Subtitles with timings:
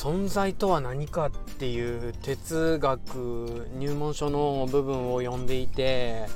[0.00, 6.26] 存在とは何かっていう哲学入門書の部分を読んでいて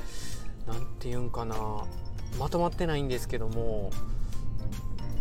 [0.67, 1.55] 何て言うんかな。
[2.37, 3.89] まとまってないんですけども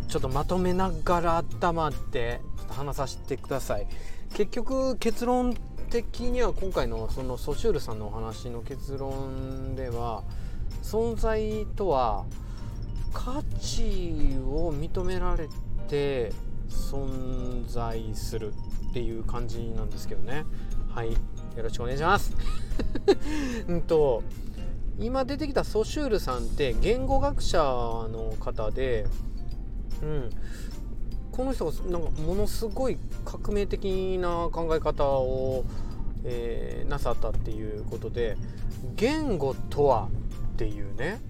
[0.09, 3.87] ちょっとまとめながら頭って話させてください。
[4.35, 5.55] 結局結論
[5.91, 10.25] 的には今回のそのソシュールさんのお話の結論では
[10.83, 12.25] 存在とは
[13.13, 15.49] 価値を認められ
[15.87, 16.33] て
[16.73, 18.53] 存在する
[18.91, 20.45] っていう感じなんですけどね。
[20.95, 21.13] はい。
[21.13, 21.19] よ
[21.63, 22.35] ろしくお願いします。
[23.69, 24.23] うんと
[24.99, 29.07] 今出てきたソシュールさんって言語学者の方で
[30.03, 30.31] うん。
[31.31, 35.65] この人がなんかものすごい革命的な考え方を、
[36.25, 38.37] えー、なさったっていうことで
[38.97, 40.09] 言語とは
[40.53, 41.21] っていうね。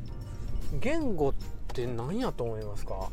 [0.81, 1.35] 言語っ
[1.69, 3.11] て何やと思いますか？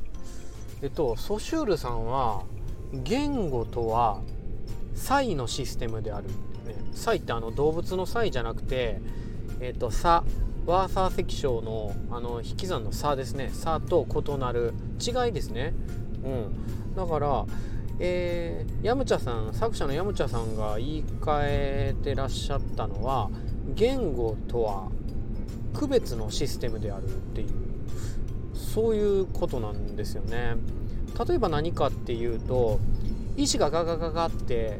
[0.81, 2.43] えっとソシュールさんは
[2.93, 4.21] 言語とは
[4.95, 6.33] サイのシステムである、ね、
[6.93, 8.99] サイってあの動物のサイじゃなくて
[9.59, 10.23] えっと差
[10.65, 13.49] ワーサー積章のあの引き算の差ですね。
[13.53, 14.73] 差と異なる。
[14.99, 15.73] 違いですね。
[16.23, 16.95] うん。
[16.95, 17.45] だから
[17.99, 23.29] えー、ヤムチャさん作者のヤムチャさんが言い換えてらっしゃったのは
[23.75, 24.89] 言語とは
[25.73, 27.68] 区別のシステムであるっていう。
[28.79, 30.55] そういうことなんですよね。
[31.27, 32.79] 例えば何かっていうと
[33.35, 34.79] 石がガガガガって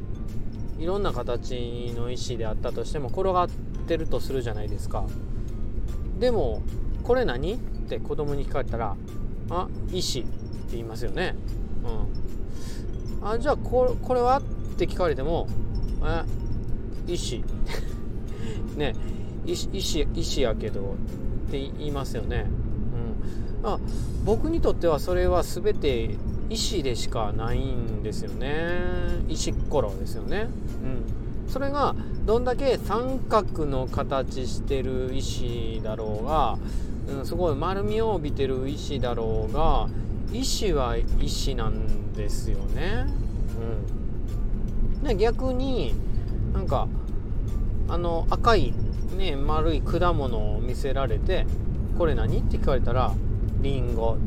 [0.78, 5.06] いろんな形の石であったとしても転がってるとするじゃないですか。
[6.18, 6.62] でも
[7.04, 7.56] これ何？
[7.56, 7.58] っ
[7.90, 8.96] て子供に聞かれたら
[9.50, 10.30] あ石って
[10.72, 11.36] 言いますよね。
[13.22, 13.28] うん。
[13.28, 14.40] あじゃあここれは？
[14.40, 14.42] っ
[14.78, 15.46] て聞かれても
[16.06, 16.24] え
[17.12, 17.44] 石。
[18.78, 18.96] ね。
[19.46, 20.96] 石石石やけど
[21.48, 22.46] って言いますよね。
[23.64, 23.80] あ
[24.26, 26.16] 僕にとってはそれは全て
[26.50, 28.80] 石でしかないんですよね。
[29.28, 30.48] 石ころですよね。
[30.84, 31.50] うん。
[31.50, 36.58] それがどんだけ三角の形してる石だろうが、
[37.08, 39.88] うん、すごい丸みを帯びてる石だろうが
[40.32, 43.06] 石は石なんですよね。
[45.02, 45.04] うん。
[45.04, 45.96] で逆に
[46.54, 46.88] なんか
[47.88, 48.74] あの赤い
[49.18, 51.48] ね丸い果物を見せられて
[51.98, 52.40] これ何？
[52.40, 53.14] って聞かれたら
[53.62, 54.18] リンゴ。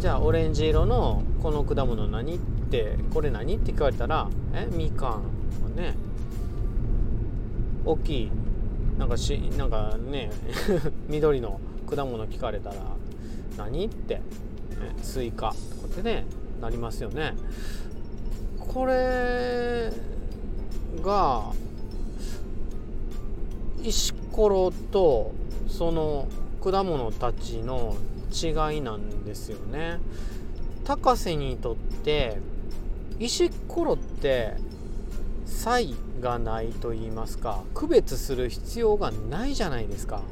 [0.00, 5.20] じゃあオレンジ色のこの果物何ってこれ何って聞かれたらえみか
[5.68, 5.94] んね
[7.84, 8.30] 大きい
[8.98, 10.30] なんかしなんかね
[11.08, 12.76] 緑の果物聞かれたら
[13.56, 14.22] 何って、ね、
[15.02, 16.24] スイカとかってね
[16.60, 17.34] なりますよね。
[18.58, 19.92] これ
[21.02, 21.52] が
[23.82, 25.32] 石ころと
[25.68, 26.28] その
[26.62, 27.96] 果物たちの
[28.32, 29.98] 違いなんですよね。
[30.84, 32.38] 高瀬にとって
[33.18, 34.54] 石ころって
[35.44, 40.22] 差異がないと言いますか区別する必要がないじゃないですか、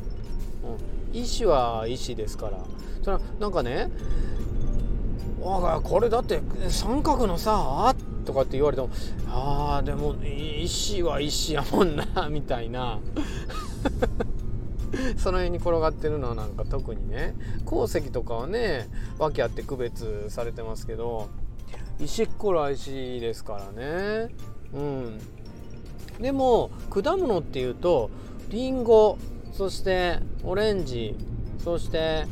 [1.12, 2.58] うん、石は石ですから。
[3.02, 3.91] それなんかね
[5.41, 7.94] 「これだって三角のさ」
[8.26, 8.91] とかって言われても
[9.30, 12.98] 「ああでも石は石やもんな」みたいな。
[15.19, 17.34] その辺に転がってるのはなんか特にね。
[17.65, 18.88] 鉱石とかはね
[19.19, 21.28] 訳あって区別されてますけど
[21.98, 24.34] 石ころ石ですからね。
[24.75, 25.21] うん。
[26.21, 28.10] でも果物っていうと
[28.50, 29.19] りんご
[29.53, 31.16] そしてオレンジ
[31.62, 32.27] そして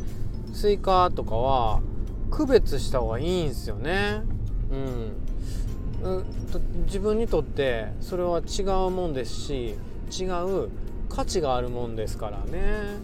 [0.52, 1.80] スイカとかは
[2.30, 4.22] 区別した方がいいんですよね。
[4.70, 6.24] うん、
[6.86, 9.76] 自分にとってそれは違うもんですし
[10.10, 10.68] 違う
[11.08, 12.96] 価値があるもんですからね。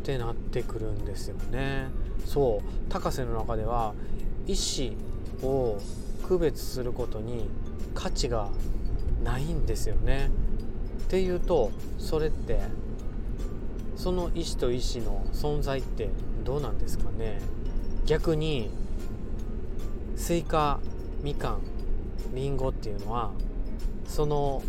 [0.00, 1.88] ってなってくるんですよね。
[2.24, 2.68] そう。
[2.88, 3.94] 高瀬の中では
[4.46, 5.78] 石を
[6.26, 7.48] 区別することに
[7.94, 8.48] 価値が
[9.22, 10.30] ないんですよね。
[11.04, 12.60] っていうとそれって
[13.96, 16.08] その意思と意思の存在って
[16.44, 17.40] どうなんですかね。
[18.06, 18.70] 逆に
[20.16, 20.80] スイカ
[21.22, 21.60] みかん
[22.34, 23.30] りんごっていうのは
[24.06, 24.62] その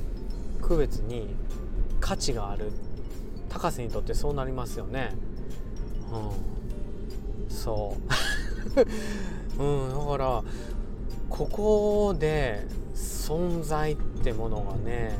[0.61, 1.35] 区別に
[2.11, 2.71] 価値がある。
[3.47, 5.13] 高瀬にとってそうなりますよね。
[6.11, 7.49] うん。
[7.49, 7.95] そ
[9.57, 9.63] う。
[9.63, 10.43] うんだから
[11.29, 15.17] ここで存在ってものがね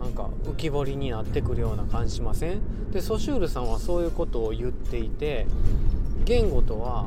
[0.00, 2.90] なんか浮き彫りになってくるような感じしません？
[2.90, 5.46] でソシュールさんはそういうことを言っていて
[6.24, 7.06] 言語とは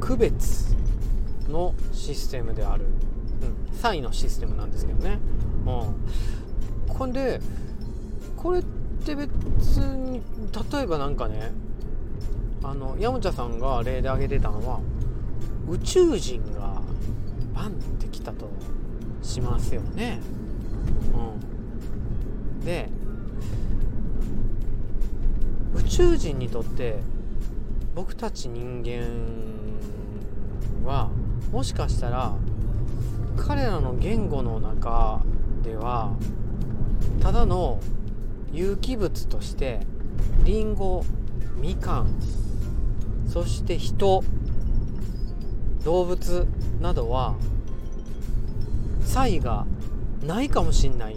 [0.00, 0.74] 区別
[1.48, 2.86] のシステムである、
[3.42, 5.20] うん、差異のシステムなんですけどね、
[5.64, 5.94] うん、
[6.92, 7.40] これで
[8.36, 8.62] これっ
[9.04, 10.20] て別に
[10.72, 11.52] 例えばなんかね
[12.62, 14.80] あの山茶さんが例で挙げてたのは
[15.68, 16.82] 宇宙人が
[17.54, 18.50] バンってきたと
[19.22, 20.20] しますよね。
[21.14, 22.88] うん、で
[25.74, 26.98] 宇宙人にとって
[27.94, 29.02] 僕たち人間
[30.84, 31.10] は
[31.50, 32.34] もしかしたら
[33.36, 35.22] 彼らの言語の中
[35.62, 36.12] では
[37.20, 37.80] ただの
[38.52, 39.80] 有機物として
[40.44, 41.04] リンゴ
[41.56, 42.20] みかん
[43.26, 44.22] そして人
[45.84, 46.46] 動物
[46.80, 47.36] などは
[49.04, 49.66] 差異が
[50.24, 51.16] ないかもしんない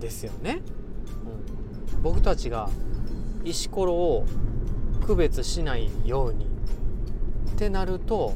[0.00, 0.62] ですよね、
[1.94, 2.68] うん、僕たちが
[3.44, 4.26] 石ころを
[5.06, 6.46] 区別しないように。
[6.46, 8.34] ってなると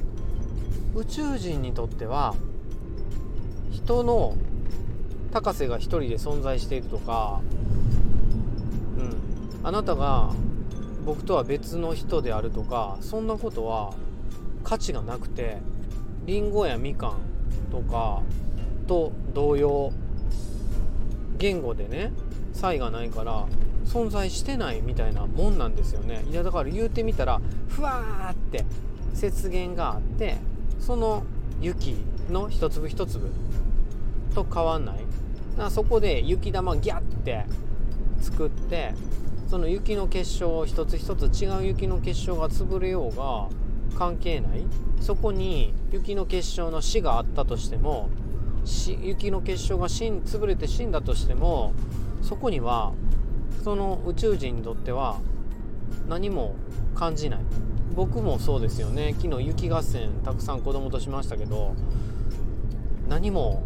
[0.97, 2.35] 宇宙人にとっては
[3.71, 4.37] 人の
[5.33, 7.41] 高瀬が一人で存在しているとか、
[8.99, 10.31] うん、あなたが
[11.05, 13.93] 僕とは別の人であるとかそんなことは
[14.63, 15.59] 価値がなくて
[16.27, 17.17] りんごやみかん
[17.71, 18.23] とか
[18.87, 19.93] と同様
[21.39, 22.13] 言語でね
[22.53, 23.47] 差異がないから
[23.87, 26.25] 存在してないみたいなもんなんですよね。
[26.31, 28.65] いやだから言うてみたらふわーって
[29.15, 30.37] 雪原があって
[30.79, 31.25] その
[31.61, 31.97] 雪
[32.31, 33.31] の一粒一粒
[34.35, 35.02] と変わんない。
[35.53, 37.45] だからそこで雪玉ギャッて
[38.21, 38.95] 作って
[39.49, 43.49] その雪の結晶を一つ一つ違う雪の結晶が潰れようが
[43.99, 44.65] 関係ない。
[45.01, 48.09] そこに雪の結晶の死があったとしても
[48.87, 51.75] 雪の結晶が死ん潰れて死んだとしても
[52.23, 52.93] そこには
[53.65, 55.19] その宇宙人にとっては
[56.09, 56.55] 何も
[56.95, 57.41] 感じない。
[57.95, 59.15] 僕もそうですよね。
[59.21, 61.75] 昨日雪合戦たくさん子供としましたけど
[63.09, 63.65] 何も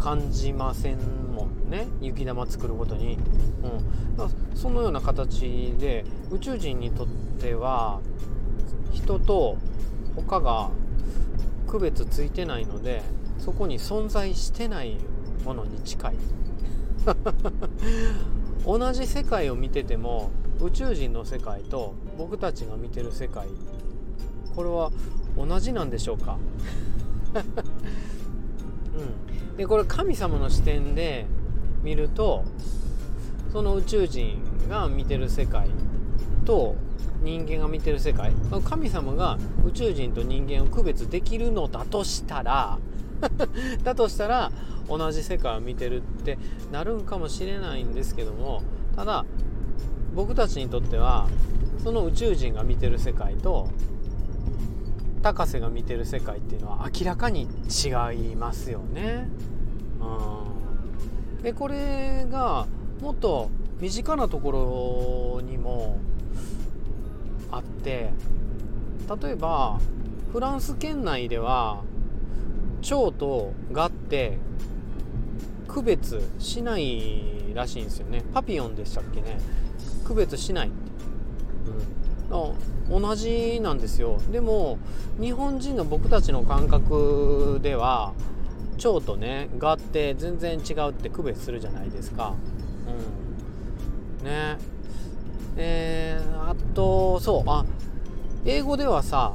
[0.00, 0.98] 感じません
[1.34, 1.86] もんね。
[2.00, 3.18] 雪玉作ることに、
[4.18, 7.06] うん、そのような形で宇宙人にとっ
[7.38, 8.00] ては
[8.92, 9.58] 人と
[10.16, 10.70] 他が
[11.68, 13.02] 区別ついてないので
[13.38, 14.96] そこに存在してない
[15.44, 16.14] ものに近い。
[18.66, 20.30] 同じ世界を見てても
[20.62, 23.48] 宇宙人の世界と僕たちが見てる世界
[24.54, 24.90] これは
[25.36, 26.36] 同じなんでしょうか？
[29.00, 31.26] うん、でこれ神様の視点で
[31.82, 32.44] 見ると
[33.52, 35.68] その宇宙人が見てる世界
[36.44, 36.76] と
[37.22, 38.32] 人間が見てる世界
[38.64, 42.78] 神様が宇宙人と人間を区別できるのだとしたら
[43.84, 44.50] だとしたら
[44.88, 46.38] 同じ世界を見てるって
[46.72, 48.62] なるんかもしれないんですけども
[48.96, 49.24] ただ
[50.14, 51.28] 僕たちにとっては
[51.82, 53.68] その宇宙人が見てる世界と
[55.22, 57.88] 高瀬が見てる世界っていうのは明らかに違
[58.32, 59.28] いますよね。
[60.00, 62.66] うん、でこれが
[63.02, 63.50] もっと
[63.80, 65.98] 身近なところにも
[67.50, 68.12] あって
[69.22, 69.80] 例えば
[70.32, 71.82] フランス圏内では
[72.82, 74.38] 蝶と蛾って
[75.68, 78.22] 区別しないらしいんですよね。
[78.32, 79.38] パピヨンでしたっけね。
[80.04, 80.89] 区別しないって、
[82.30, 84.18] 同じなんですよ。
[84.32, 84.78] でも
[85.20, 88.12] 日本人の僕たちの感覚では
[88.78, 92.34] 蝶とね蛾って全然違うって区別するじゃないですか。
[94.20, 94.24] うん。
[94.24, 94.58] ね。
[95.56, 97.64] えー、あとそうあ
[98.44, 99.34] 英語ではさ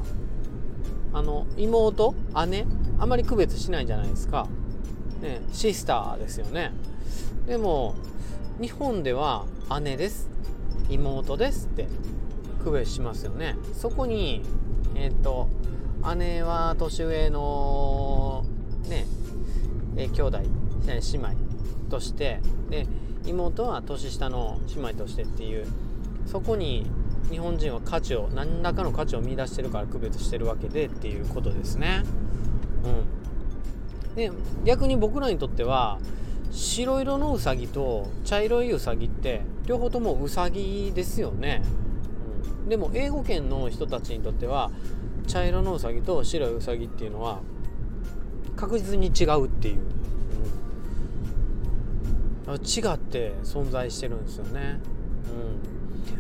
[1.14, 2.16] あの妹
[2.48, 2.66] 姉
[2.98, 4.48] あまり区別しないじゃないですか、
[5.22, 6.72] ね、シスターですよね。
[7.46, 7.96] でも
[8.60, 9.46] 日本では
[9.82, 10.30] 姉です
[10.90, 11.88] 妹ですって。
[12.66, 13.56] 区別しますよね。
[13.74, 14.42] そこに
[14.96, 15.48] えっ、ー、と
[16.18, 18.44] 姉は年上の
[18.90, 19.06] ね
[19.96, 20.40] え兄弟
[20.86, 21.30] 姉妹
[21.90, 22.88] としてで
[23.26, 25.68] 妹は年下の姉妹としてっていう
[26.26, 26.86] そこに
[27.30, 32.04] 日本人は価値を何らかの価値を見出してるから区別してるわけでっていうことですね。
[32.84, 34.32] うん、で
[34.64, 36.00] 逆に僕らにとっては
[36.52, 41.62] 白色のウサギと茶色いウサギって両方ともウサギですよね、
[42.68, 44.72] でも英語圏の人たちにとっては
[45.28, 47.42] 茶色のウサギと白いウサギっていうのは
[48.56, 49.80] 確実に違うっていう、
[52.48, 54.80] うん、違って存在してるんですよね、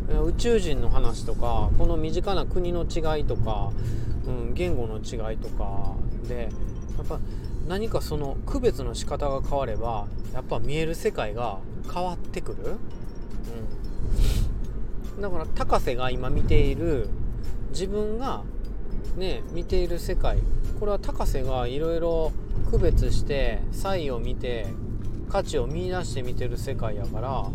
[0.09, 3.71] うん、宇宙人の話とかこの身近な国の違いとか、
[4.27, 5.95] うん、言語の違いとか
[6.27, 6.49] で
[6.97, 7.19] やっぱ
[7.67, 11.59] 何かその区別の仕方が変わればやっぱ見える世界が
[11.91, 12.77] 変わってくる、うん、
[15.19, 17.09] だから高瀬が今見ている
[17.69, 18.43] 自分が
[19.15, 20.39] ね見ている世界
[20.79, 22.31] これは高瀬がいろいろ
[22.69, 24.67] 区別して差異を見て
[25.29, 27.45] 価値を見いだして見てる世界やから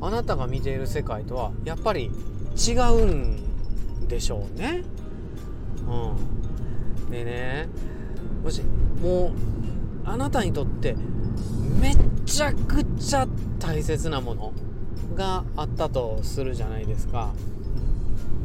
[0.00, 2.10] あなたが見ている世界とはやっぱり
[2.56, 4.84] 違うんでしょうね。
[5.86, 7.68] うん、でね
[8.42, 8.62] もし
[9.02, 9.32] もう
[10.04, 10.96] あなたにとって
[11.80, 13.26] めちゃくちゃ
[13.58, 14.52] 大切なもの
[15.14, 17.32] があったとするじゃないですか。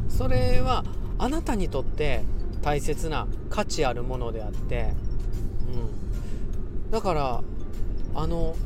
[0.08, 0.84] それは
[1.18, 2.22] あなたにとって
[2.62, 4.94] 大切な価値あるものであって、
[6.86, 7.42] うん、だから
[8.14, 8.56] あの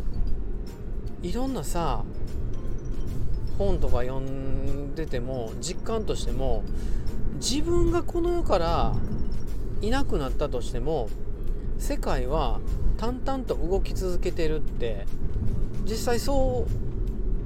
[1.23, 2.05] いろんなさ
[3.59, 6.65] 本とか読んでても実感としても
[7.37, 8.95] 自分がこの世から
[9.81, 11.09] いなくなったとしても
[11.79, 12.61] 世界は
[12.99, 15.07] 淡々と動き続けてるって
[15.85, 16.88] 実際そう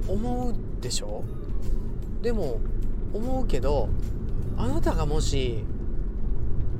[0.07, 1.23] 思うでしょ？
[2.21, 2.59] でも
[3.13, 3.89] 思うけど
[4.57, 5.63] あなたがもし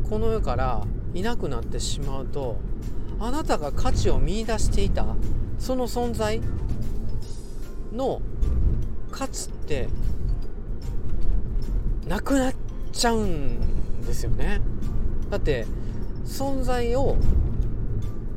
[0.10, 2.60] この世からいなくなってしまうと
[3.20, 5.06] あなたが価値を見いだしていた
[5.60, 6.42] その存在
[7.94, 8.22] の
[9.12, 9.88] 価値って
[12.08, 12.54] なくなっ
[12.92, 14.62] ちゃうんですよね。
[15.30, 15.66] だって
[16.26, 17.16] 存在を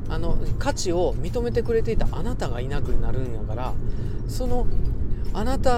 [0.09, 3.75] あの価値を認めてくれていたあなたがいなくなるんやから
[4.29, 4.67] その
[5.33, 5.71] あなた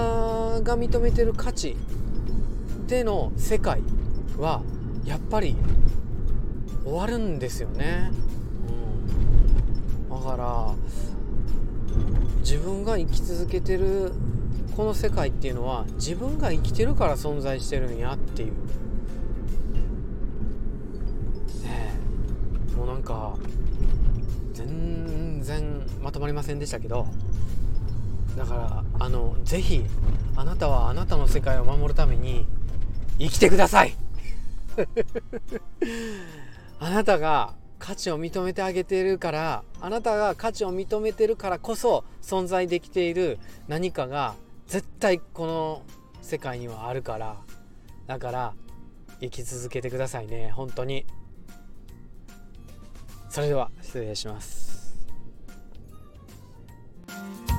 [0.61, 1.75] が認めてる価値
[2.87, 3.81] での世界
[4.37, 4.61] は
[5.05, 5.55] やっぱり
[6.83, 8.11] 終わるんですよね、
[10.09, 10.73] うん、だから
[12.39, 14.11] 自分が生き続けてる
[14.75, 18.53] この世界っていうのは自分が生きてるから存在してるんやっていう。
[21.63, 21.93] ね
[22.71, 22.75] え。
[22.75, 23.35] もうなんか
[25.39, 27.07] 全然まとまりませんでしたけど
[28.37, 29.83] だからあのぜひ
[30.35, 32.45] あなたはあなたの世界を守るために
[33.17, 33.95] 生きてください。
[36.79, 44.35] あなたが価値を認めてあげてるからあなたが価値を認めてるからこそ存在できている何かが
[44.67, 45.81] 絶対この
[46.21, 47.35] 世界にはあるから
[48.07, 48.53] だから
[49.19, 50.51] 生き続けてくださいね。
[50.51, 51.05] 本当に。
[53.29, 54.68] それでは失礼します。
[57.09, 57.58] Thank you.